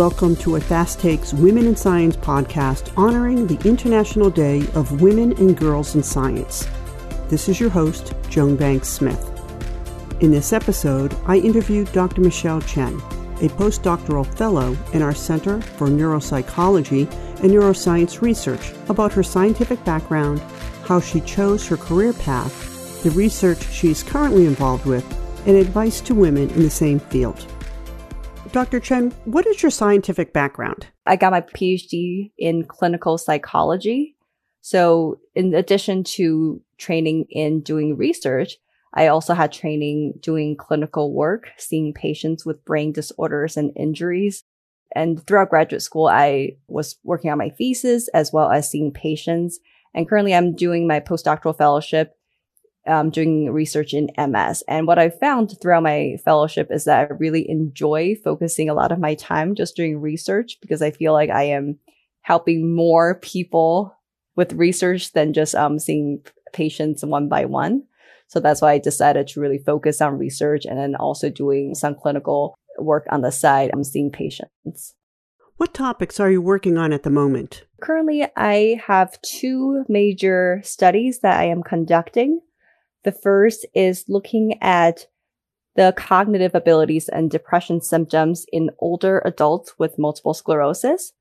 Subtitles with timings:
[0.00, 5.32] welcome to a Fast Takes Women in Science podcast honoring the International Day of Women
[5.32, 6.66] and Girls in Science.
[7.28, 9.22] This is your host, Joan Banks Smith.
[10.20, 12.22] In this episode, I interviewed Dr.
[12.22, 12.94] Michelle Chen,
[13.42, 17.02] a postdoctoral fellow in our Center for Neuropsychology
[17.42, 20.40] and Neuroscience Research, about her scientific background,
[20.86, 25.04] how she chose her career path, the research she is currently involved with,
[25.46, 27.46] and advice to women in the same field.
[28.52, 28.80] Dr.
[28.80, 30.88] Chen, what is your scientific background?
[31.06, 34.16] I got my PhD in clinical psychology.
[34.60, 38.56] So, in addition to training in doing research,
[38.92, 44.42] I also had training doing clinical work, seeing patients with brain disorders and injuries.
[44.96, 49.60] And throughout graduate school, I was working on my thesis as well as seeing patients.
[49.94, 52.16] And currently I'm doing my postdoctoral fellowship
[52.86, 54.62] um, doing research in MS.
[54.66, 58.92] And what I found throughout my fellowship is that I really enjoy focusing a lot
[58.92, 61.78] of my time just doing research because I feel like I am
[62.22, 63.96] helping more people
[64.36, 67.84] with research than just um, seeing patients one by one.
[68.28, 71.96] So that's why I decided to really focus on research and then also doing some
[71.96, 73.70] clinical work on the side.
[73.72, 74.94] I'm seeing patients.
[75.56, 77.64] What topics are you working on at the moment?
[77.82, 82.40] Currently, I have two major studies that I am conducting.
[83.04, 85.06] The first is looking at
[85.76, 91.12] the cognitive abilities and depression symptoms in older adults with multiple sclerosis.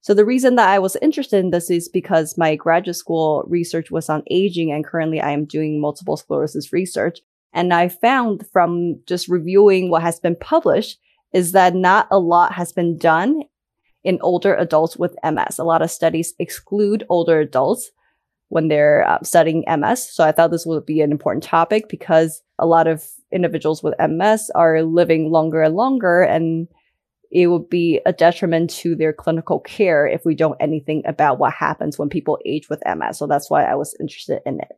[0.00, 3.90] So the reason that I was interested in this is because my graduate school research
[3.90, 7.20] was on aging and currently I am doing multiple sclerosis research.
[7.52, 10.98] And I found from just reviewing what has been published
[11.32, 13.42] is that not a lot has been done
[14.02, 15.58] in older adults with MS.
[15.58, 17.92] A lot of studies exclude older adults
[18.52, 20.12] when they're uh, studying MS.
[20.12, 23.94] So I thought this would be an important topic because a lot of individuals with
[23.98, 26.68] MS are living longer and longer and
[27.30, 31.54] it would be a detriment to their clinical care if we don't anything about what
[31.54, 33.16] happens when people age with MS.
[33.16, 34.72] So that's why I was interested in it.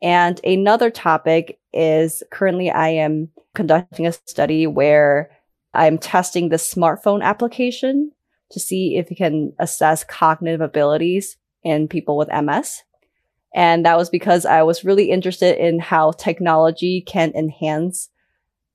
[0.00, 5.30] And another topic is currently I am conducting a study where
[5.74, 8.12] I'm testing the smartphone application
[8.52, 12.84] to see if it can assess cognitive abilities in people with MS.
[13.54, 18.08] And that was because I was really interested in how technology can enhance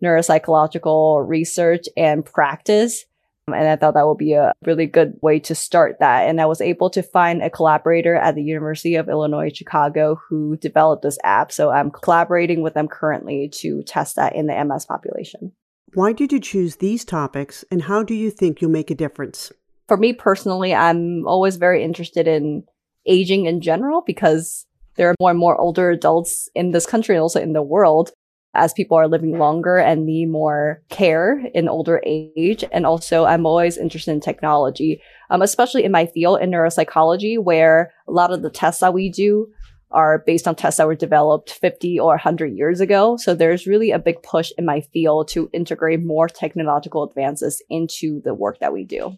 [0.03, 3.05] neuropsychological research and practice.
[3.47, 6.27] Um, and I thought that would be a really good way to start that.
[6.27, 10.57] And I was able to find a collaborator at the University of Illinois Chicago who
[10.57, 11.51] developed this app.
[11.51, 15.53] So I'm collaborating with them currently to test that in the MS population.
[15.93, 19.51] Why did you choose these topics and how do you think you'll make a difference?
[19.87, 22.65] For me personally, I'm always very interested in
[23.07, 27.21] aging in general because there are more and more older adults in this country and
[27.21, 28.11] also in the world
[28.53, 32.63] as people are living longer and need more care in older age.
[32.71, 37.93] And also, I'm always interested in technology, um, especially in my field in neuropsychology, where
[38.07, 39.47] a lot of the tests that we do
[39.91, 43.15] are based on tests that were developed 50 or 100 years ago.
[43.15, 48.21] So there's really a big push in my field to integrate more technological advances into
[48.23, 49.17] the work that we do.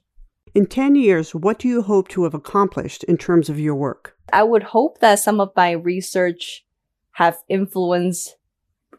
[0.56, 4.16] In 10 years, what do you hope to have accomplished in terms of your work?
[4.34, 6.66] I would hope that some of my research
[7.14, 8.36] have influenced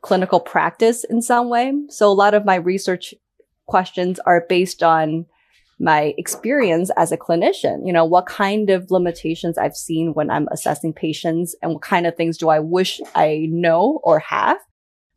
[0.01, 1.73] clinical practice in some way.
[1.89, 3.15] So a lot of my research
[3.67, 5.27] questions are based on
[5.79, 7.87] my experience as a clinician.
[7.87, 12.07] You know, what kind of limitations I've seen when I'm assessing patients and what kind
[12.07, 14.59] of things do I wish I know or have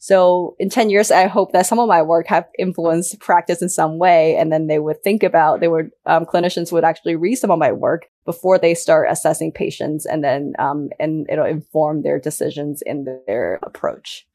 [0.04, 3.70] so in 10 years, I hope that some of my work have influenced practice in
[3.70, 4.36] some way.
[4.36, 7.58] And then they would think about, they would, um, clinicians would actually read some of
[7.58, 12.82] my work before they start assessing patients and then, um, and it'll inform their decisions
[12.86, 14.28] in their approach.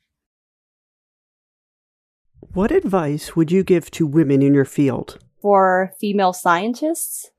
[2.55, 5.19] What advice would you give to women in your field?
[5.43, 7.31] For female scientists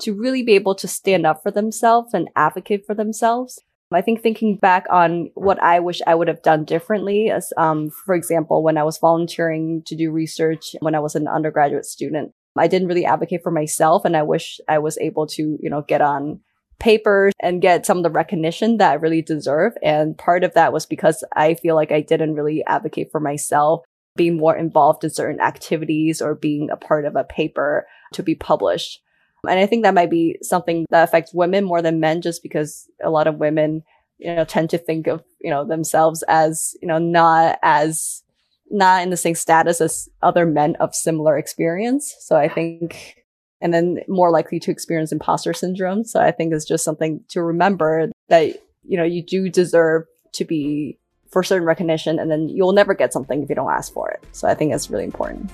[0.00, 3.60] to really be able to stand up for themselves and advocate for themselves.
[3.92, 7.90] I think thinking back on what I wish I would have done differently, as um,
[7.90, 12.32] for example, when I was volunteering to do research when I was an undergraduate student,
[12.58, 15.82] I didn't really advocate for myself, and I wish I was able to, you know,
[15.82, 16.40] get on
[16.78, 19.72] papers and get some of the recognition that I really deserve.
[19.82, 23.82] And part of that was because I feel like I didn't really advocate for myself,
[24.16, 28.34] being more involved in certain activities or being a part of a paper to be
[28.34, 29.00] published.
[29.48, 32.88] And I think that might be something that affects women more than men just because
[33.02, 33.82] a lot of women,
[34.18, 38.22] you know, tend to think of, you know, themselves as, you know, not as,
[38.70, 42.14] not in the same status as other men of similar experience.
[42.20, 43.24] So I think,
[43.60, 46.04] and then more likely to experience imposter syndrome.
[46.04, 50.44] So I think it's just something to remember that, you know, you do deserve to
[50.44, 50.98] be
[51.30, 54.24] for certain recognition and then you'll never get something if you don't ask for it.
[54.32, 55.50] So I think that's really important.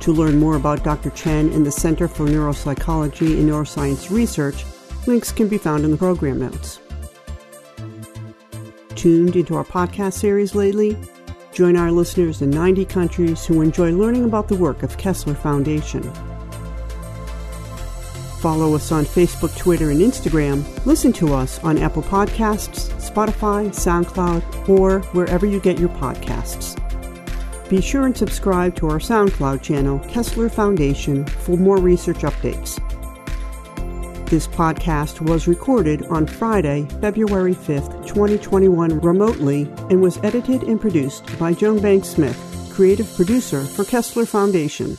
[0.00, 1.10] To learn more about Dr.
[1.10, 4.64] Chen and the Center for Neuropsychology and Neuroscience Research,
[5.06, 6.80] links can be found in the program notes.
[8.94, 10.96] Tuned into our podcast series lately?
[11.52, 16.02] Join our listeners in 90 countries who enjoy learning about the work of Kessler Foundation.
[18.40, 20.64] Follow us on Facebook, Twitter, and Instagram.
[20.86, 26.79] Listen to us on Apple Podcasts, Spotify, SoundCloud, or wherever you get your podcasts.
[27.70, 32.80] Be sure and subscribe to our SoundCloud channel, Kessler Foundation, for more research updates.
[34.28, 41.38] This podcast was recorded on Friday, February 5th, 2021, remotely and was edited and produced
[41.38, 42.36] by Joan Banks Smith,
[42.72, 44.98] creative producer for Kessler Foundation.